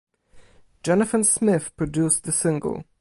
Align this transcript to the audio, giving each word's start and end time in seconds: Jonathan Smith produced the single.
Jonathan 0.83 1.23
Smith 1.23 1.75
produced 1.77 2.23
the 2.23 2.31
single. 2.31 2.85